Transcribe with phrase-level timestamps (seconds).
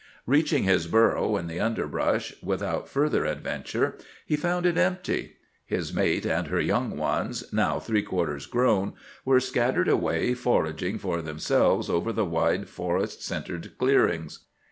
[0.25, 5.35] Reaching his burrow in the underbrush without further adventure, he found it empty.
[5.63, 12.11] His mate and her young ones—now three quarters grown—were scattered away foraging for themselves over
[12.11, 14.45] the wide, forest scented clearings.